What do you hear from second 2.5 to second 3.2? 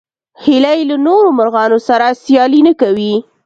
نه کوي